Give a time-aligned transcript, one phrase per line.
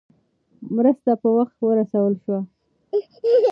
[0.75, 2.39] مرسته په وخت ورسول شوه.